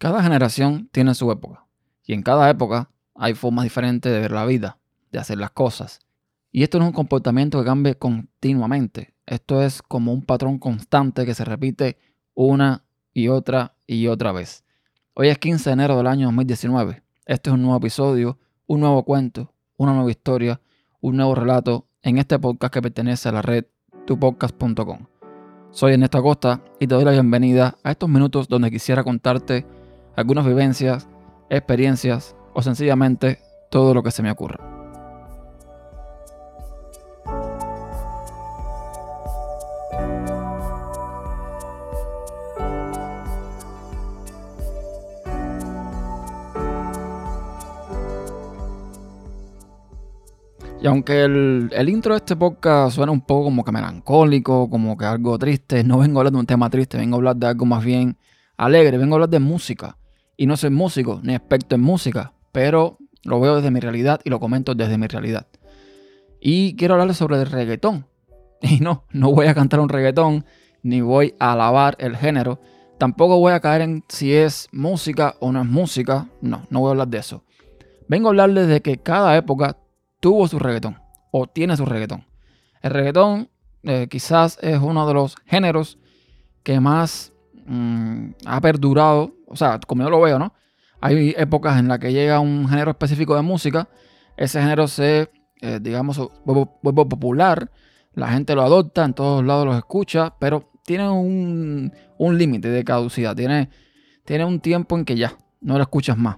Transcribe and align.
Cada 0.00 0.22
generación 0.22 0.88
tiene 0.92 1.14
su 1.14 1.30
época 1.30 1.66
y 2.06 2.14
en 2.14 2.22
cada 2.22 2.48
época 2.48 2.90
hay 3.14 3.34
formas 3.34 3.64
diferentes 3.64 4.10
de 4.10 4.18
ver 4.18 4.32
la 4.32 4.46
vida, 4.46 4.78
de 5.12 5.18
hacer 5.18 5.36
las 5.36 5.50
cosas. 5.50 6.00
Y 6.50 6.62
esto 6.62 6.78
no 6.78 6.86
es 6.86 6.88
un 6.88 6.94
comportamiento 6.94 7.58
que 7.58 7.66
cambie 7.66 7.96
continuamente. 7.96 9.12
Esto 9.26 9.62
es 9.62 9.82
como 9.82 10.14
un 10.14 10.22
patrón 10.22 10.58
constante 10.58 11.26
que 11.26 11.34
se 11.34 11.44
repite 11.44 11.98
una 12.32 12.82
y 13.12 13.28
otra 13.28 13.74
y 13.86 14.06
otra 14.06 14.32
vez. 14.32 14.64
Hoy 15.12 15.28
es 15.28 15.36
15 15.36 15.68
de 15.68 15.74
enero 15.74 15.98
del 15.98 16.06
año 16.06 16.28
2019. 16.28 17.02
Este 17.26 17.50
es 17.50 17.54
un 17.54 17.60
nuevo 17.60 17.76
episodio, 17.76 18.38
un 18.66 18.80
nuevo 18.80 19.04
cuento, 19.04 19.52
una 19.76 19.92
nueva 19.92 20.10
historia, 20.10 20.62
un 21.02 21.18
nuevo 21.18 21.34
relato 21.34 21.88
en 22.00 22.16
este 22.16 22.38
podcast 22.38 22.72
que 22.72 22.80
pertenece 22.80 23.28
a 23.28 23.32
la 23.32 23.42
red 23.42 23.66
tupodcast.com. 24.06 25.08
Soy 25.72 25.92
Ernesto 25.92 26.16
Acosta 26.16 26.64
y 26.80 26.86
te 26.86 26.94
doy 26.94 27.04
la 27.04 27.12
bienvenida 27.12 27.76
a 27.84 27.90
estos 27.90 28.08
minutos 28.08 28.48
donde 28.48 28.70
quisiera 28.70 29.04
contarte 29.04 29.66
algunas 30.20 30.46
vivencias, 30.46 31.08
experiencias 31.48 32.36
o 32.54 32.62
sencillamente 32.62 33.40
todo 33.70 33.94
lo 33.94 34.02
que 34.02 34.10
se 34.10 34.22
me 34.22 34.30
ocurra. 34.30 34.70
Y 50.82 50.86
aunque 50.86 51.24
el, 51.24 51.88
intro 51.90 52.14
de 52.14 52.18
este 52.18 52.36
podcast 52.36 52.96
suena 52.96 53.12
un 53.12 53.20
poco 53.20 53.44
como 53.44 53.64
que 53.64 53.70
melancólico, 53.70 54.70
como 54.70 54.96
que 54.96 55.04
algo 55.04 55.38
triste, 55.38 55.84
no 55.84 55.98
vengo 55.98 56.18
a 56.18 56.20
hablar 56.20 56.32
de 56.32 56.38
un 56.38 56.46
tema 56.46 56.70
triste, 56.70 56.96
vengo 56.96 57.16
a 57.16 57.18
hablar 57.18 57.36
de 57.36 57.48
algo 57.48 57.66
más 57.66 57.84
bien 57.84 58.16
alegre, 58.56 58.96
vengo 58.96 59.14
a 59.14 59.16
hablar 59.16 59.28
de 59.28 59.40
música. 59.40 59.98
Y 60.40 60.46
no 60.46 60.56
soy 60.56 60.70
músico, 60.70 61.20
ni 61.22 61.34
experto 61.34 61.74
en 61.74 61.82
música, 61.82 62.32
pero 62.50 62.96
lo 63.24 63.40
veo 63.40 63.56
desde 63.56 63.70
mi 63.70 63.78
realidad 63.78 64.22
y 64.24 64.30
lo 64.30 64.40
comento 64.40 64.74
desde 64.74 64.96
mi 64.96 65.06
realidad. 65.06 65.46
Y 66.40 66.76
quiero 66.76 66.94
hablarles 66.94 67.18
sobre 67.18 67.36
el 67.36 67.44
reggaetón. 67.44 68.06
Y 68.62 68.80
no, 68.80 69.04
no 69.10 69.32
voy 69.32 69.48
a 69.48 69.54
cantar 69.54 69.80
un 69.80 69.90
reggaetón, 69.90 70.46
ni 70.82 71.02
voy 71.02 71.34
a 71.38 71.52
alabar 71.52 71.94
el 71.98 72.16
género. 72.16 72.58
Tampoco 72.96 73.38
voy 73.38 73.52
a 73.52 73.60
caer 73.60 73.82
en 73.82 74.02
si 74.08 74.32
es 74.32 74.70
música 74.72 75.36
o 75.40 75.52
no 75.52 75.60
es 75.60 75.68
música. 75.68 76.26
No, 76.40 76.66
no 76.70 76.80
voy 76.80 76.88
a 76.88 76.90
hablar 76.92 77.08
de 77.08 77.18
eso. 77.18 77.44
Vengo 78.08 78.28
a 78.28 78.30
hablarles 78.30 78.66
de 78.66 78.80
que 78.80 78.96
cada 78.96 79.36
época 79.36 79.76
tuvo 80.20 80.48
su 80.48 80.58
reggaetón 80.58 80.96
o 81.32 81.48
tiene 81.48 81.76
su 81.76 81.84
reggaetón. 81.84 82.24
El 82.80 82.92
reggaetón 82.92 83.50
eh, 83.82 84.06
quizás 84.10 84.58
es 84.62 84.78
uno 84.78 85.06
de 85.06 85.12
los 85.12 85.36
géneros 85.44 85.98
que 86.62 86.80
más 86.80 87.34
mm, 87.70 88.34
ha 88.46 88.60
perdurado, 88.60 89.34
o 89.46 89.56
sea, 89.56 89.78
como 89.86 90.02
yo 90.02 90.10
lo 90.10 90.20
veo, 90.20 90.38
¿no? 90.38 90.52
Hay 91.00 91.34
épocas 91.36 91.78
en 91.78 91.88
las 91.88 91.98
que 91.98 92.12
llega 92.12 92.40
un 92.40 92.68
género 92.68 92.90
específico 92.90 93.34
de 93.34 93.42
música, 93.42 93.88
ese 94.36 94.60
género 94.60 94.86
se, 94.88 95.30
eh, 95.62 95.78
digamos, 95.80 96.20
vuelve 96.44 97.06
popular, 97.06 97.70
la 98.14 98.28
gente 98.28 98.54
lo 98.54 98.62
adopta, 98.62 99.04
en 99.04 99.14
todos 99.14 99.44
lados 99.44 99.66
lo 99.66 99.76
escucha, 99.76 100.34
pero 100.38 100.70
tiene 100.84 101.08
un, 101.08 101.92
un 102.18 102.38
límite 102.38 102.68
de 102.68 102.84
caducidad, 102.84 103.34
tiene, 103.36 103.70
tiene 104.24 104.44
un 104.44 104.60
tiempo 104.60 104.96
en 104.98 105.04
que 105.04 105.16
ya 105.16 105.36
no 105.60 105.76
lo 105.76 105.82
escuchas 105.82 106.18
más. 106.18 106.36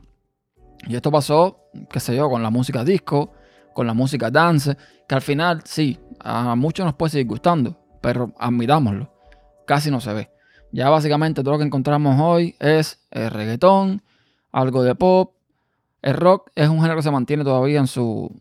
Y 0.87 0.97
esto 0.97 1.11
pasó, 1.11 1.71
qué 1.91 2.01
sé 2.01 2.15
yo, 2.15 2.29
con 2.29 2.43
la 2.43 2.51
música 2.51 2.85
disco, 2.85 3.33
con 3.73 3.87
la 3.87 3.95
música 3.95 4.31
dance, 4.31 4.77
que 5.09 5.15
al 5.15 5.23
final 5.23 5.63
sí, 5.65 5.99
a 6.21 6.55
muchos 6.55 6.85
nos 6.85 6.95
puede 6.95 7.11
seguir 7.11 7.29
gustando, 7.29 7.79
pero 8.01 8.33
admitámoslo, 8.39 9.13
casi 9.67 9.91
no 9.91 10.01
se 10.01 10.13
ve. 10.13 10.32
Ya 10.73 10.89
básicamente 10.89 11.43
todo 11.43 11.53
lo 11.53 11.59
que 11.59 11.67
encontramos 11.67 12.19
hoy 12.19 12.57
es 12.59 12.99
el 13.11 13.31
reggaetón, 13.31 14.03
algo 14.51 14.83
de 14.83 14.95
pop. 14.95 15.35
El 16.01 16.15
rock 16.15 16.51
es 16.55 16.69
un 16.69 16.79
género 16.79 16.97
que 16.97 17.03
se 17.03 17.11
mantiene 17.11 17.45
todavía 17.45 17.79
en 17.79 17.87
su, 17.87 18.35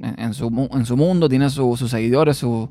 en, 0.00 0.34
su, 0.34 0.68
en 0.72 0.84
su 0.84 0.96
mundo, 0.96 1.28
tiene 1.28 1.48
sus 1.48 1.78
seguidores, 1.88 2.36
sus 2.36 2.68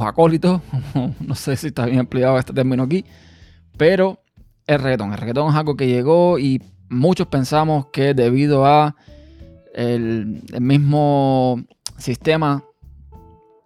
acólitos. 0.00 0.60
no 1.20 1.34
sé 1.34 1.56
si 1.56 1.68
está 1.68 1.86
bien 1.86 2.00
empleado 2.00 2.38
este 2.38 2.52
término 2.52 2.82
aquí, 2.82 3.04
pero 3.76 4.22
el 4.66 4.78
reggaetón. 4.80 5.12
El 5.12 5.18
reggaetón 5.18 5.48
es 5.48 5.56
algo 5.56 5.76
que 5.76 5.88
llegó 5.88 6.38
y 6.38 6.62
muchos 6.90 7.26
pensamos 7.28 7.86
que 7.86 8.14
debido 8.14 8.66
a 8.66 8.94
el, 9.74 10.42
mismo 10.60 11.62
sistema, 11.96 12.64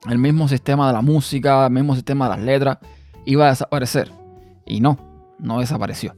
el 0.09 0.19
mismo 0.19 0.49
sistema 0.49 0.87
de 0.87 0.93
la 0.93 1.03
música, 1.03 1.67
el 1.67 1.73
mismo 1.73 1.95
sistema 1.95 2.29
de 2.29 2.37
las 2.37 2.45
letras, 2.45 2.79
iba 3.25 3.47
a 3.47 3.51
desaparecer. 3.51 4.11
Y 4.67 4.81
no, 4.81 4.99
no 5.39 5.61
desapareció. 5.61 6.17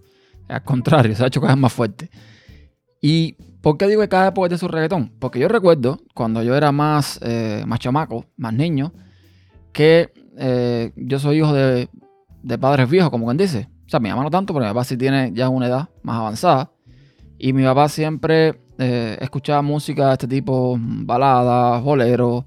Al 0.48 0.62
contrario, 0.62 1.14
se 1.14 1.24
ha 1.24 1.26
hecho 1.26 1.40
vez 1.40 1.56
más 1.56 1.72
fuerte. 1.72 2.10
¿Y 3.00 3.36
por 3.60 3.76
qué 3.76 3.86
digo 3.86 4.00
que 4.00 4.08
cada 4.08 4.28
época 4.28 4.48
tiene 4.48 4.58
su 4.58 4.68
reggaetón? 4.68 5.12
Porque 5.18 5.38
yo 5.38 5.48
recuerdo 5.48 5.98
cuando 6.14 6.42
yo 6.42 6.54
era 6.54 6.72
más, 6.72 7.18
eh, 7.22 7.64
más 7.66 7.78
chamaco, 7.78 8.26
más 8.36 8.52
niño, 8.52 8.92
que 9.72 10.12
eh, 10.38 10.92
yo 10.96 11.18
soy 11.18 11.38
hijo 11.38 11.52
de, 11.52 11.88
de, 12.42 12.58
padres 12.58 12.88
viejos, 12.88 13.10
como 13.10 13.26
quien 13.26 13.36
dice. 13.36 13.68
O 13.86 13.88
sea, 13.88 14.00
mi 14.00 14.08
mamá 14.08 14.22
no 14.22 14.30
tanto, 14.30 14.52
pero 14.54 14.64
mi 14.64 14.70
papá 14.70 14.84
sí 14.84 14.96
tiene 14.96 15.32
ya 15.34 15.48
una 15.48 15.66
edad 15.66 15.88
más 16.02 16.16
avanzada. 16.16 16.70
Y 17.38 17.52
mi 17.52 17.62
papá 17.64 17.88
siempre 17.88 18.60
eh, 18.78 19.18
escuchaba 19.20 19.62
música 19.62 20.08
de 20.08 20.12
este 20.12 20.28
tipo, 20.28 20.78
baladas, 20.78 21.82
boleros, 21.82 22.44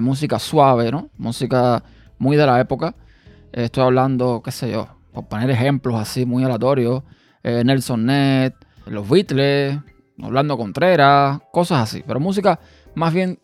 música 0.00 0.38
suave, 0.38 0.90
¿no? 0.90 1.10
Música 1.18 1.82
muy 2.18 2.36
de 2.36 2.46
la 2.46 2.58
época. 2.60 2.94
Eh, 3.52 3.64
estoy 3.64 3.84
hablando, 3.84 4.42
qué 4.44 4.50
sé 4.50 4.70
yo, 4.70 4.88
por 5.12 5.26
poner 5.28 5.50
ejemplos 5.50 5.94
así 5.96 6.26
muy 6.26 6.44
aleatorios. 6.44 7.02
Nelson 7.44 8.06
Ned, 8.06 8.52
los 8.86 9.08
Beatles, 9.08 9.76
Orlando 10.22 10.56
Contreras, 10.56 11.40
cosas 11.52 11.82
así. 11.82 12.04
Pero 12.06 12.20
música 12.20 12.60
más 12.94 13.12
bien 13.12 13.40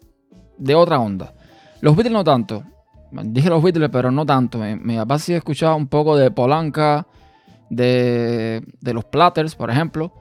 de 0.56 0.74
otra 0.74 0.98
onda. 1.00 1.34
Los 1.80 1.96
Beatles 1.96 2.12
no 2.12 2.24
tanto. 2.24 2.64
Dije 3.10 3.48
los 3.48 3.62
Beatles, 3.62 3.88
pero 3.90 4.10
no 4.10 4.26
tanto. 4.26 4.58
Mi, 4.58 4.96
papá 4.96 5.18
sí 5.18 5.32
escuchaba 5.32 5.74
un 5.74 5.88
poco 5.88 6.16
de 6.16 6.30
Polanca, 6.30 7.06
de, 7.70 8.62
de 8.80 8.94
los 8.94 9.04
Platters, 9.04 9.54
por 9.54 9.70
ejemplo. 9.70 10.12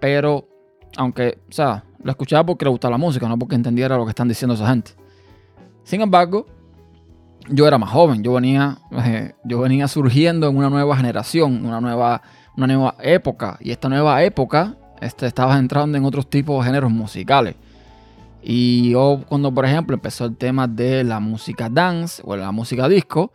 Pero 0.00 0.48
aunque, 0.96 1.38
o 1.48 1.52
sea, 1.52 1.84
lo 2.02 2.10
escuchaba 2.10 2.44
porque 2.44 2.64
le 2.64 2.70
gustaba 2.70 2.92
la 2.92 2.98
música, 2.98 3.28
no 3.28 3.38
porque 3.38 3.54
entendiera 3.54 3.96
lo 3.96 4.04
que 4.04 4.10
están 4.10 4.28
diciendo 4.28 4.54
esa 4.54 4.68
gente. 4.68 4.92
Sin 5.84 6.00
embargo, 6.00 6.46
yo 7.48 7.66
era 7.66 7.78
más 7.78 7.90
joven, 7.90 8.22
yo 8.22 8.32
venía, 8.32 8.78
eh, 9.04 9.34
yo 9.44 9.60
venía 9.60 9.88
surgiendo 9.88 10.48
en 10.48 10.56
una 10.56 10.70
nueva 10.70 10.96
generación, 10.96 11.64
una 11.64 11.80
nueva, 11.80 12.22
una 12.56 12.66
nueva 12.66 12.94
época. 13.00 13.58
Y 13.60 13.70
esta 13.70 13.88
nueva 13.88 14.22
época 14.22 14.76
este, 15.00 15.26
estaba 15.26 15.58
entrando 15.58 15.96
en 15.98 16.04
otros 16.04 16.28
tipos 16.28 16.58
de 16.58 16.68
géneros 16.68 16.90
musicales. 16.90 17.54
Y 18.42 18.90
yo, 18.90 19.22
cuando 19.28 19.52
por 19.52 19.64
ejemplo 19.64 19.94
empezó 19.94 20.24
el 20.24 20.36
tema 20.36 20.68
de 20.68 21.02
la 21.04 21.20
música 21.20 21.68
dance 21.68 22.22
o 22.24 22.36
la 22.36 22.52
música 22.52 22.88
disco, 22.88 23.32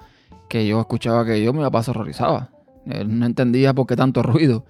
que 0.48 0.68
yo 0.68 0.80
escuchaba 0.80 1.26
que 1.26 1.44
yo 1.44 1.54
me 1.54 1.60
iba 1.60 1.68
a 1.68 1.90
horrorizaba. 1.90 2.50
No 2.86 3.26
entendía 3.26 3.74
por 3.74 3.88
qué 3.88 3.96
tanto 3.96 4.24
ruido. 4.24 4.66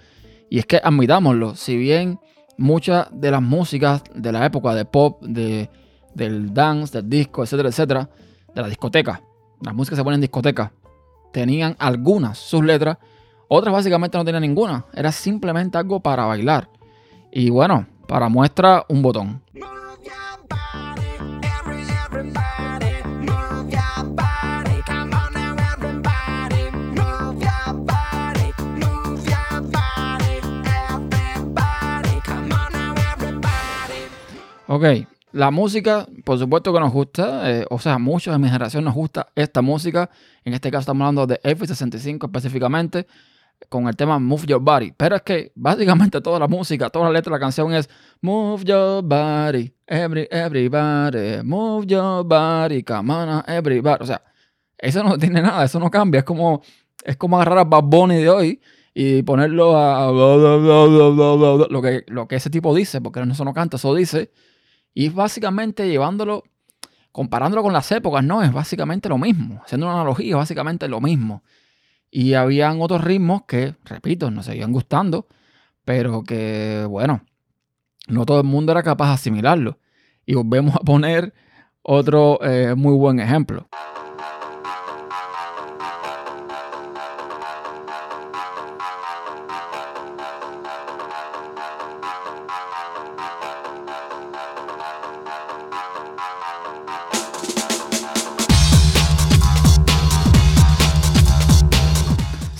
Y 0.49 0.59
es 0.59 0.65
que 0.65 0.81
admitámoslo, 0.83 1.55
si 1.55 1.77
bien 1.77 2.19
muchas 2.57 3.07
de 3.11 3.31
las 3.31 3.41
músicas 3.41 4.03
de 4.13 4.31
la 4.31 4.45
época 4.45 4.75
de 4.75 4.85
pop, 4.85 5.21
de, 5.23 5.69
del 6.13 6.53
dance, 6.53 7.01
del 7.01 7.09
disco, 7.09 7.43
etcétera, 7.43 7.69
etcétera, 7.69 8.09
de 8.53 8.61
la 8.61 8.67
discoteca. 8.67 9.21
Las 9.61 9.75
músicas 9.75 9.97
se 9.97 10.03
ponen 10.03 10.15
en 10.15 10.21
discoteca. 10.21 10.71
Tenían 11.31 11.75
algunas 11.79 12.37
sus 12.37 12.63
letras, 12.63 12.97
otras 13.47 13.73
básicamente 13.73 14.17
no 14.17 14.25
tenían 14.25 14.41
ninguna. 14.41 14.85
Era 14.93 15.11
simplemente 15.11 15.77
algo 15.77 15.99
para 15.99 16.25
bailar. 16.25 16.69
Y 17.31 17.49
bueno, 17.49 17.85
para 18.07 18.27
muestra 18.27 18.85
un 18.89 19.01
botón. 19.01 19.41
Ok, 34.67 34.85
la 35.33 35.51
música, 35.51 36.07
por 36.25 36.37
supuesto 36.37 36.73
que 36.73 36.79
nos 36.79 36.91
gusta, 36.91 37.49
eh, 37.49 37.65
o 37.69 37.79
sea, 37.79 37.97
muchos 37.97 38.33
de 38.33 38.39
mi 38.39 38.47
generación 38.47 38.83
nos 38.83 38.93
gusta 38.93 39.27
esta 39.35 39.61
música. 39.61 40.09
En 40.43 40.53
este 40.53 40.69
caso 40.69 40.81
estamos 40.81 41.05
hablando 41.05 41.27
de 41.27 41.41
F65 41.41 42.25
específicamente, 42.25 43.07
con 43.69 43.87
el 43.87 43.95
tema 43.95 44.19
Move 44.19 44.45
Your 44.47 44.61
Body. 44.61 44.93
Pero 44.97 45.15
es 45.15 45.21
que 45.21 45.51
básicamente 45.55 46.19
toda 46.21 46.39
la 46.39 46.47
música, 46.47 46.89
toda 46.89 47.05
la 47.05 47.11
letra 47.11 47.31
de 47.31 47.39
la 47.39 47.39
canción 47.39 47.73
es 47.73 47.89
Move 48.21 48.63
Your 48.65 49.03
Body, 49.03 49.73
every, 49.87 50.27
everybody, 50.29 51.43
move 51.43 51.85
your 51.87 52.25
body, 52.25 52.83
come 52.83 53.13
on, 53.13 53.43
everybody. 53.47 54.03
O 54.03 54.05
sea, 54.05 54.21
eso 54.77 55.03
no 55.03 55.17
tiene 55.17 55.41
nada, 55.41 55.63
eso 55.63 55.79
no 55.79 55.89
cambia. 55.89 56.19
Es 56.19 56.25
como, 56.25 56.61
es 57.03 57.15
como 57.17 57.37
agarrar 57.37 57.59
a 57.59 57.63
Bad 57.63 57.83
Bunny 57.83 58.17
de 58.17 58.29
hoy 58.29 58.61
y 58.93 59.23
ponerlo 59.23 59.77
a 59.77 60.11
lo 61.69 61.81
que, 61.81 62.03
lo 62.07 62.27
que 62.27 62.35
ese 62.35 62.49
tipo 62.49 62.75
dice, 62.75 62.99
porque 62.99 63.21
eso 63.21 63.45
no 63.45 63.53
canta, 63.53 63.77
eso 63.77 63.95
dice 63.95 64.31
y 64.93 65.09
básicamente 65.09 65.87
llevándolo, 65.87 66.43
comparándolo 67.11 67.63
con 67.63 67.73
las 67.73 67.91
épocas, 67.91 68.23
no, 68.23 68.43
es 68.43 68.51
básicamente 68.51 69.09
lo 69.09 69.17
mismo. 69.17 69.61
Haciendo 69.63 69.87
una 69.87 69.95
analogía, 69.95 70.31
es 70.31 70.37
básicamente 70.37 70.87
lo 70.87 71.01
mismo. 71.01 71.43
Y 72.09 72.33
habían 72.33 72.81
otros 72.81 73.03
ritmos 73.03 73.43
que, 73.47 73.75
repito, 73.85 74.29
nos 74.31 74.45
seguían 74.45 74.73
gustando, 74.73 75.27
pero 75.85 76.23
que, 76.23 76.85
bueno, 76.89 77.21
no 78.07 78.25
todo 78.25 78.41
el 78.41 78.47
mundo 78.47 78.73
era 78.73 78.83
capaz 78.83 79.07
de 79.07 79.13
asimilarlo. 79.13 79.79
Y 80.25 80.35
volvemos 80.35 80.75
a 80.75 80.79
poner 80.79 81.33
otro 81.81 82.39
eh, 82.43 82.75
muy 82.75 82.93
buen 82.93 83.19
ejemplo. 83.19 83.67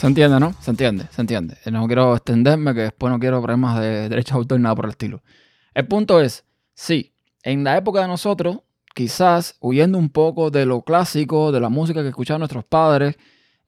Se 0.02 0.08
entiende, 0.08 0.40
¿no? 0.40 0.56
Se 0.60 0.72
entiende, 0.72 1.06
se 1.12 1.22
entiende. 1.22 1.58
No 1.72 1.86
quiero 1.86 2.16
extenderme, 2.16 2.74
que 2.74 2.82
después 2.82 3.14
no 3.14 3.20
quiero 3.20 3.40
problemas 3.40 3.80
de 3.80 4.10
derechos 4.10 4.34
de 4.34 4.40
autor 4.40 4.60
nada 4.60 4.74
por 4.74 4.86
el 4.86 4.92
estilo. 4.94 5.22
El 5.76 5.86
punto 5.86 6.20
es, 6.20 6.44
sí, 6.74 7.14
en 7.44 7.64
la 7.64 7.78
época 7.78 8.02
de 8.02 8.08
nosotros, 8.08 8.62
quizás 8.96 9.58
huyendo 9.60 10.00
un 10.00 10.10
poco 10.10 10.50
de 10.50 10.66
lo 10.66 10.82
clásico, 10.82 11.52
de 11.52 11.60
la 11.60 11.70
música 11.70 12.02
que 12.02 12.08
escuchaban 12.08 12.40
nuestros 12.40 12.66
padres, 12.66 13.16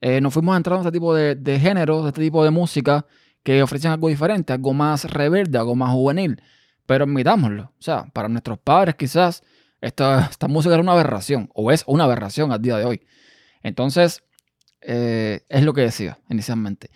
eh, 0.01 0.21
nos 0.21 0.33
fuimos 0.33 0.57
entrando 0.57 0.81
en 0.81 0.87
este 0.87 0.97
tipo 0.97 1.13
de, 1.13 1.35
de 1.35 1.55
este 1.55 2.21
tipo 2.21 2.43
de 2.43 2.49
música 2.49 3.05
que 3.43 3.61
ofrecen 3.61 3.91
algo 3.91 4.07
diferente, 4.07 4.53
algo 4.53 4.73
más 4.73 5.03
reverde, 5.03 5.59
algo 5.59 5.75
más 5.75 5.91
juvenil. 5.91 6.41
Pero 6.87 7.03
admitámoslo. 7.03 7.65
O 7.77 7.81
sea, 7.81 8.05
para 8.11 8.27
nuestros 8.27 8.57
padres 8.57 8.95
quizás 8.95 9.43
esta, 9.81 10.29
esta 10.31 10.47
música 10.47 10.73
era 10.73 10.81
una 10.81 10.93
aberración, 10.93 11.51
o 11.53 11.71
es 11.71 11.83
una 11.85 12.05
aberración 12.05 12.51
al 12.51 12.59
día 12.63 12.77
de 12.77 12.85
hoy. 12.85 13.01
Entonces, 13.61 14.23
eh, 14.85 15.41
es 15.49 15.63
lo 15.63 15.73
que 15.73 15.81
decía 15.81 16.19
inicialmente. 16.29 16.89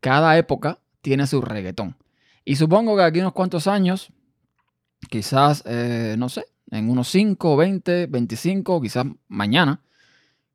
Cada 0.00 0.36
época 0.38 0.78
tiene 1.00 1.26
su 1.26 1.40
reggaetón. 1.40 1.96
Y 2.44 2.56
supongo 2.56 2.96
que 2.96 3.02
aquí 3.02 3.20
unos 3.20 3.32
cuantos 3.32 3.66
años, 3.66 4.12
quizás, 5.08 5.62
eh, 5.66 6.16
no 6.18 6.28
sé, 6.28 6.44
en 6.70 6.88
unos 6.88 7.08
5, 7.08 7.56
20, 7.56 8.06
25, 8.06 8.80
quizás 8.80 9.06
mañana, 9.28 9.82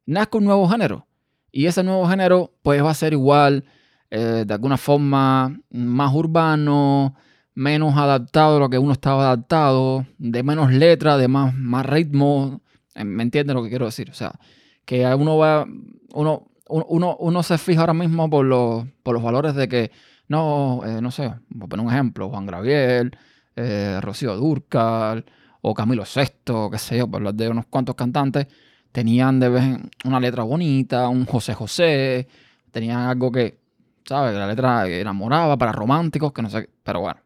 nazca 0.06 0.38
un 0.38 0.46
nuevo 0.46 0.68
género. 0.68 1.08
Y 1.52 1.66
ese 1.68 1.84
nuevo 1.84 2.08
género, 2.08 2.54
pues 2.62 2.84
va 2.84 2.92
a 2.92 2.96
ser 2.96 3.14
igual, 3.14 3.66
eh, 4.10 4.44
de 4.46 4.54
alguna 4.54 4.78
forma, 4.78 5.60
más 5.70 6.14
urbano, 6.14 7.16
menos 7.54 7.96
adaptado 7.96 8.58
a 8.58 8.60
lo 8.60 8.70
que 8.70 8.78
uno 8.78 8.94
estaba 8.94 9.24
adaptado, 9.24 10.06
de 10.18 10.44
menos 10.44 10.72
letra, 10.72 11.18
de 11.18 11.28
más, 11.28 11.54
más 11.56 11.86
ritmo. 11.86 12.62
¿Me 12.96 13.24
entienden 13.24 13.56
lo 13.56 13.64
que 13.64 13.70
quiero 13.70 13.86
decir? 13.86 14.10
O 14.10 14.14
sea, 14.14 14.40
que 14.86 15.06
uno 15.16 15.38
va, 15.38 15.68
uno, 16.14 16.48
uno, 16.70 17.44
se 17.44 17.58
fija 17.58 17.82
ahora 17.82 17.94
mismo 17.94 18.30
por 18.30 18.46
los, 18.46 18.86
por 19.04 19.14
los 19.14 19.24
valores 19.24 19.56
de 19.56 19.68
que, 19.68 19.92
no, 20.28 20.82
eh, 20.86 21.02
no 21.02 21.12
sé, 21.12 21.34
voy 21.50 21.68
poner 21.68 21.86
un 21.86 21.92
ejemplo, 21.92 22.30
Juan 22.30 22.46
Gabriel, 22.46 23.18
eh, 23.56 24.00
Rocío 24.02 24.36
Durcal 24.36 25.26
o 25.62 25.74
Camilo 25.74 26.04
VI, 26.04 26.70
qué 26.72 26.78
sé 26.78 26.98
yo, 26.98 27.08
por 27.08 27.22
los 27.22 27.36
de 27.36 27.50
unos 27.50 27.66
cuantos 27.68 27.96
cantantes, 27.96 28.48
tenían 28.92 29.40
de 29.40 29.50
vez 29.50 29.64
en 29.64 29.90
una 30.06 30.20
letra 30.20 30.44
bonita, 30.44 31.08
un 31.10 31.26
José 31.26 31.54
José, 31.54 32.28
tenían 32.72 33.00
algo 33.00 33.32
que, 33.32 33.60
¿sabes? 34.06 34.36
La 34.36 34.48
letra 34.48 34.88
enamoraba 34.88 35.58
para 35.58 35.72
románticos, 35.72 36.32
que 36.34 36.42
no 36.42 36.50
sé, 36.50 36.70
pero 36.84 37.02
bueno, 37.02 37.20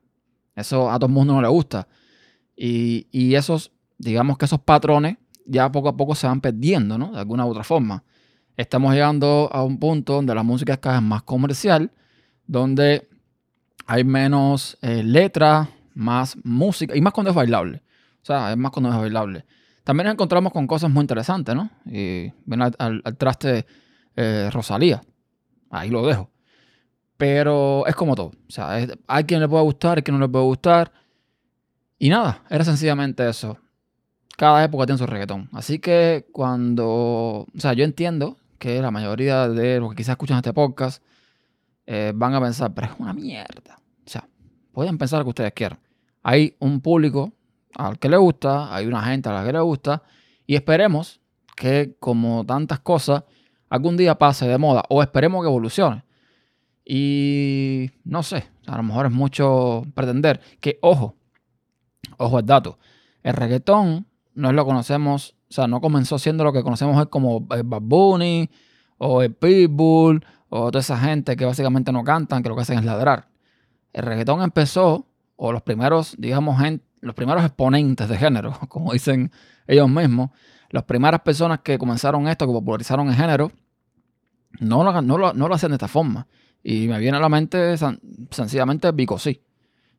eso 0.55 0.89
a 0.89 0.95
todo 0.97 1.07
el 1.07 1.13
mundo 1.13 1.33
no 1.33 1.41
le 1.41 1.47
gusta. 1.47 1.87
Y, 2.55 3.07
y 3.11 3.35
esos, 3.35 3.71
digamos 3.97 4.37
que 4.37 4.45
esos 4.45 4.59
patrones 4.59 5.17
ya 5.45 5.71
poco 5.71 5.89
a 5.89 5.97
poco 5.97 6.15
se 6.15 6.27
van 6.27 6.41
perdiendo, 6.41 6.97
¿no? 6.97 7.11
De 7.11 7.19
alguna 7.19 7.45
u 7.45 7.49
otra 7.49 7.63
forma 7.63 8.03
estamos 8.61 8.93
llegando 8.93 9.49
a 9.51 9.63
un 9.63 9.79
punto 9.79 10.13
donde 10.13 10.35
la 10.35 10.43
música 10.43 10.73
es 10.73 10.79
cada 10.79 10.99
vez 10.99 11.03
más 11.03 11.23
comercial, 11.23 11.91
donde 12.45 13.09
hay 13.87 14.03
menos 14.03 14.77
eh, 14.81 15.03
letras, 15.03 15.67
más 15.93 16.37
música 16.43 16.95
y 16.95 17.01
más 17.01 17.13
cuando 17.13 17.31
es 17.31 17.35
bailable. 17.35 17.81
O 18.21 18.25
sea, 18.25 18.51
es 18.51 18.57
más 18.57 18.71
cuando 18.71 18.89
es 18.91 18.97
bailable. 18.97 19.45
También 19.83 20.05
nos 20.05 20.13
encontramos 20.13 20.53
con 20.53 20.67
cosas 20.67 20.91
muy 20.91 21.01
interesantes, 21.01 21.55
¿no? 21.55 21.69
Y 21.85 22.31
ven 22.45 22.61
al, 22.61 23.01
traste 23.17 23.65
eh, 24.15 24.49
Rosalía. 24.51 25.01
Ahí 25.71 25.89
lo 25.89 26.05
dejo. 26.05 26.29
Pero 27.17 27.85
es 27.87 27.95
como 27.95 28.15
todo. 28.15 28.27
O 28.47 28.51
sea, 28.51 28.87
hay 29.07 29.23
quien 29.23 29.41
le 29.41 29.47
puede 29.47 29.63
gustar, 29.63 29.97
hay 29.97 30.03
quien 30.03 30.17
no 30.17 30.25
le 30.25 30.31
puede 30.31 30.45
gustar. 30.45 30.91
Y 31.97 32.09
nada, 32.09 32.43
era 32.49 32.63
sencillamente 32.63 33.27
eso. 33.27 33.57
Cada 34.37 34.63
época 34.63 34.85
tiene 34.85 34.99
su 34.99 35.07
reggaetón. 35.07 35.49
Así 35.51 35.79
que 35.79 36.27
cuando. 36.31 36.87
O 36.87 37.59
sea, 37.59 37.73
yo 37.73 37.83
entiendo 37.83 38.37
que 38.61 38.79
la 38.79 38.91
mayoría 38.91 39.49
de 39.49 39.79
los 39.79 39.89
que 39.89 39.95
quizás 39.95 40.13
escuchan 40.13 40.37
este 40.37 40.53
podcast 40.53 41.03
eh, 41.87 42.13
van 42.13 42.35
a 42.35 42.39
pensar, 42.39 42.71
pero 42.75 42.85
es 42.85 42.93
una 42.99 43.11
mierda. 43.11 43.81
O 44.05 44.07
sea, 44.07 44.29
pueden 44.71 44.99
pensar 44.99 45.17
lo 45.17 45.25
que 45.25 45.29
ustedes 45.29 45.53
quieran. 45.53 45.79
Hay 46.21 46.55
un 46.59 46.79
público 46.79 47.33
al 47.73 47.97
que 47.97 48.07
le 48.07 48.17
gusta, 48.17 48.73
hay 48.73 48.85
una 48.85 49.01
gente 49.01 49.29
a 49.29 49.33
la 49.33 49.43
que 49.43 49.51
le 49.51 49.59
gusta, 49.61 50.03
y 50.45 50.53
esperemos 50.53 51.19
que, 51.55 51.95
como 51.99 52.45
tantas 52.45 52.81
cosas, 52.81 53.23
algún 53.67 53.97
día 53.97 54.19
pase 54.19 54.47
de 54.47 54.59
moda, 54.59 54.83
o 54.89 55.01
esperemos 55.01 55.41
que 55.41 55.49
evolucione. 55.49 56.03
Y 56.85 57.89
no 58.03 58.21
sé, 58.21 58.47
a 58.67 58.77
lo 58.77 58.83
mejor 58.83 59.07
es 59.07 59.11
mucho 59.11 59.87
pretender 59.95 60.39
que, 60.59 60.77
ojo, 60.83 61.15
ojo 62.17 62.37
el 62.37 62.45
dato, 62.45 62.77
el 63.23 63.33
reggaetón 63.33 64.05
no 64.35 64.53
lo 64.53 64.65
conocemos 64.65 65.35
o 65.51 65.53
sea, 65.53 65.67
no 65.67 65.81
comenzó 65.81 66.17
siendo 66.17 66.45
lo 66.45 66.53
que 66.53 66.63
conocemos 66.63 66.95
hoy 66.95 67.07
como 67.07 67.45
el 67.51 67.63
Bad 67.63 67.81
Bunny 67.81 68.49
o 68.97 69.21
el 69.21 69.33
Pitbull 69.33 70.25
o 70.47 70.71
toda 70.71 70.79
esa 70.79 70.97
gente 70.97 71.35
que 71.35 71.43
básicamente 71.43 71.91
no 71.91 72.05
cantan, 72.05 72.41
que 72.41 72.47
lo 72.47 72.55
que 72.55 72.61
hacen 72.61 72.79
es 72.79 72.85
ladrar. 72.85 73.27
El 73.91 74.03
reggaetón 74.03 74.41
empezó, 74.43 75.07
o 75.35 75.51
los 75.51 75.61
primeros, 75.61 76.15
digamos, 76.17 76.57
los 77.01 77.15
primeros 77.15 77.43
exponentes 77.43 78.07
de 78.07 78.17
género, 78.17 78.57
como 78.69 78.93
dicen 78.93 79.29
ellos 79.67 79.89
mismos, 79.89 80.29
las 80.69 80.83
primeras 80.83 81.19
personas 81.19 81.59
que 81.59 81.77
comenzaron 81.77 82.29
esto, 82.29 82.47
que 82.47 82.53
popularizaron 82.53 83.09
el 83.09 83.15
género, 83.15 83.51
no 84.61 84.85
lo, 84.85 85.33
no 85.33 85.49
de 85.49 85.55
esta 85.55 85.89
forma. 85.89 86.27
Y 86.63 86.87
me 86.87 86.97
viene 86.97 87.17
a 87.17 87.19
la 87.19 87.27
mente 87.27 87.75
sencillamente 88.29 88.89
Vico 88.93 89.19
Sí. 89.19 89.41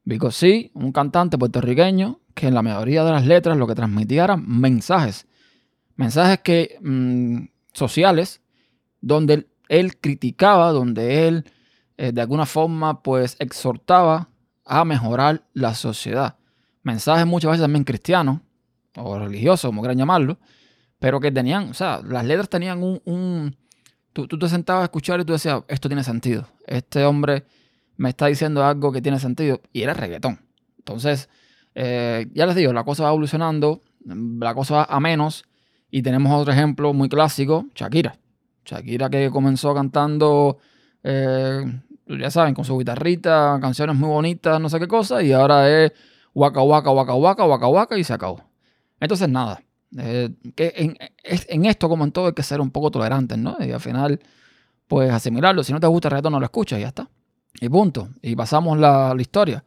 Vico 0.04 0.30
Sí, 0.30 0.70
un 0.72 0.92
cantante 0.92 1.36
puertorriqueño 1.36 2.20
que 2.34 2.46
en 2.46 2.54
la 2.54 2.62
mayoría 2.62 3.04
de 3.04 3.12
las 3.12 3.26
letras 3.26 3.58
lo 3.58 3.66
que 3.66 3.74
transmitía 3.74 4.24
eran 4.24 4.48
mensajes 4.48 5.26
mensajes 6.02 6.40
que, 6.40 6.78
mm, 6.80 7.44
sociales 7.72 8.40
donde 9.00 9.46
él, 9.68 9.98
criticaba, 10.00 10.72
donde 10.72 11.28
él 11.28 11.44
eh, 11.96 12.10
de 12.10 12.20
alguna 12.20 12.44
forma 12.44 13.02
pues 13.02 13.36
exhortaba 13.38 14.28
a 14.64 14.84
mejorar 14.84 15.44
la 15.54 15.74
sociedad. 15.74 16.36
Mensajes 16.82 17.24
muchas 17.24 17.52
veces 17.52 17.62
también 17.62 17.84
cristianos 17.84 18.40
o 18.96 19.16
religiosos, 19.16 19.68
como 19.68 19.80
quieran 19.80 19.98
llamarlo, 19.98 20.38
pero 20.98 21.20
que 21.20 21.30
tenían, 21.30 21.70
o 21.70 21.74
sea, 21.74 22.00
las 22.04 22.24
letras 22.24 22.48
tenían 22.48 22.82
un... 22.82 23.56
tú, 24.12 24.26
te 24.26 24.48
sentabas 24.48 24.82
a 24.82 24.84
escuchar 24.84 25.20
y 25.20 25.24
tú 25.24 25.32
decías, 25.34 25.62
esto 25.68 25.88
tiene 25.88 26.02
sentido. 26.02 26.48
Este 26.66 27.04
hombre 27.04 27.44
me 27.96 28.08
está 28.08 28.26
diciendo 28.26 28.64
algo 28.64 28.90
que 28.90 29.00
tiene 29.00 29.20
sentido. 29.20 29.60
Y 29.72 29.82
era 29.82 29.94
reggaetón. 29.94 30.40
Entonces, 30.78 31.28
eh, 31.76 32.26
ya 32.34 32.46
les 32.46 32.56
digo, 32.56 32.72
la 32.72 32.84
cosa 32.84 33.04
va 33.04 33.10
evolucionando, 33.10 33.82
la 34.04 34.54
cosa 34.54 34.74
va 34.74 34.84
a 34.84 34.98
menos. 34.98 35.44
Y 35.94 36.00
tenemos 36.00 36.32
otro 36.32 36.54
ejemplo 36.54 36.94
muy 36.94 37.10
clásico, 37.10 37.66
Shakira. 37.74 38.16
Shakira 38.64 39.10
que 39.10 39.30
comenzó 39.30 39.74
cantando, 39.74 40.56
eh, 41.04 41.66
ya 42.06 42.30
saben, 42.30 42.54
con 42.54 42.64
su 42.64 42.78
guitarrita, 42.78 43.58
canciones 43.60 43.94
muy 43.96 44.08
bonitas, 44.08 44.58
no 44.58 44.70
sé 44.70 44.80
qué 44.80 44.88
cosa, 44.88 45.22
y 45.22 45.32
ahora 45.32 45.68
es 45.68 45.92
waka 46.32 46.62
waka 46.62 46.90
waka 46.90 47.12
waka 47.12 47.44
waka 47.44 47.68
waka 47.68 47.98
y 47.98 48.04
se 48.04 48.14
acabó. 48.14 48.42
Entonces 49.00 49.28
nada, 49.28 49.62
eh, 49.98 50.30
que 50.56 50.72
en, 50.76 50.96
en, 51.24 51.64
esto 51.66 51.90
como 51.90 52.04
en 52.04 52.12
todo 52.12 52.28
hay 52.28 52.32
que 52.32 52.42
ser 52.42 52.62
un 52.62 52.70
poco 52.70 52.90
tolerantes, 52.90 53.36
¿no? 53.36 53.58
Y 53.60 53.70
al 53.70 53.80
final, 53.80 54.18
pues 54.88 55.10
asimilarlo. 55.12 55.62
Si 55.62 55.74
no 55.74 55.80
te 55.80 55.86
gusta 55.88 56.08
el 56.08 56.12
reto, 56.12 56.30
no 56.30 56.40
lo 56.40 56.46
escuchas 56.46 56.78
y 56.78 56.82
ya 56.82 56.88
está. 56.88 57.10
Y 57.60 57.68
punto. 57.68 58.08
Y 58.22 58.34
pasamos 58.34 58.78
la, 58.78 59.12
la 59.14 59.20
historia. 59.20 59.62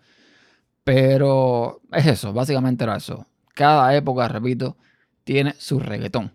Pero 0.83 1.81
es 1.91 2.07
eso, 2.07 2.33
básicamente 2.33 2.83
era 2.83 2.95
eso. 2.95 3.27
Cada 3.53 3.95
época, 3.95 4.27
repito, 4.27 4.75
tiene 5.25 5.53
su 5.57 5.79
reggaetón. 5.79 6.31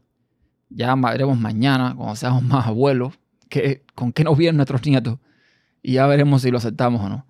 Ya 0.68 0.94
veremos 0.94 1.38
mañana, 1.38 1.94
cuando 1.96 2.14
seamos 2.14 2.42
más 2.42 2.66
abuelos, 2.66 3.14
que, 3.48 3.84
con 3.94 4.12
qué 4.12 4.22
nos 4.22 4.36
vienen 4.36 4.56
nuestros 4.56 4.84
nietos. 4.84 5.18
Y 5.82 5.94
ya 5.94 6.06
veremos 6.06 6.42
si 6.42 6.50
lo 6.50 6.58
aceptamos 6.58 7.00
o 7.00 7.08
no. 7.08 7.26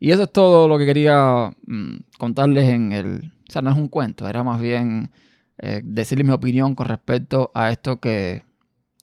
Y 0.00 0.10
eso 0.10 0.24
es 0.24 0.32
todo 0.32 0.66
lo 0.66 0.78
que 0.78 0.86
quería 0.86 1.52
mm, 1.66 1.96
contarles 2.18 2.68
en 2.68 2.92
el... 2.92 3.32
O 3.48 3.52
sea, 3.52 3.62
no 3.62 3.70
es 3.70 3.76
un 3.76 3.88
cuento, 3.88 4.28
era 4.28 4.42
más 4.42 4.60
bien 4.60 5.12
eh, 5.58 5.80
decirles 5.84 6.26
mi 6.26 6.32
opinión 6.32 6.74
con 6.74 6.88
respecto 6.88 7.52
a 7.54 7.70
esto 7.70 8.00
que, 8.00 8.44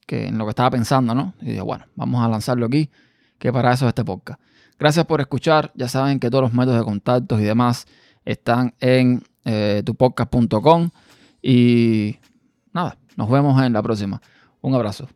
que 0.06 0.28
en 0.28 0.38
lo 0.38 0.46
que 0.46 0.50
estaba 0.50 0.72
pensando, 0.72 1.13
¿no? 1.16 1.36
Y 1.42 1.51
dije, 1.51 1.62
bueno, 1.62 1.86
vamos 1.96 2.24
a 2.25 2.28
lanzarlo 2.28 2.66
aquí, 2.66 2.89
que 3.38 3.54
para 3.54 3.74
eso 3.74 3.86
es 3.86 3.89
este 3.89 4.04
podcast. 4.04 4.42
Gracias 4.80 5.06
por 5.06 5.22
escuchar. 5.22 5.72
Ya 5.75 5.88
saben 5.88 6.20
que 6.20 6.30
todos 6.30 6.42
los 6.42 6.54
métodos 6.54 6.80
de 6.80 6.86
contactos 6.86 7.39
y 7.39 7.44
demás 7.44 7.86
están 8.25 8.74
en 8.80 9.24
eh, 9.46 9.84
tupodcast.com. 9.86 10.89
Y 11.41 12.17
nada, 12.74 12.98
nos 13.15 13.29
vemos 13.29 13.62
en 13.63 13.74
la 13.74 13.81
próxima. 13.81 14.22
Un 14.62 14.74
abrazo. 14.75 15.08